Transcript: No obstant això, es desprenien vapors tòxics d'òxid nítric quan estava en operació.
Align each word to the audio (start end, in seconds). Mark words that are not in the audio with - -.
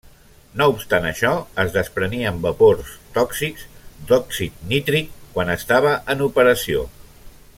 No 0.59 0.65
obstant 0.75 1.03
això, 1.09 1.33
es 1.63 1.75
desprenien 1.75 2.39
vapors 2.45 2.95
tòxics 3.19 3.67
d'òxid 4.11 4.65
nítric 4.73 5.15
quan 5.37 5.55
estava 5.59 5.93
en 6.15 6.29
operació. 6.31 6.87